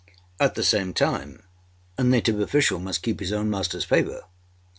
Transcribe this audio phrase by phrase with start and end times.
[0.39, 1.43] At the same time
[1.95, 4.23] a native official must keep his own masterâs favour.